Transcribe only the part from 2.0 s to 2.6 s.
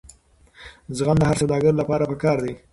پکار دی.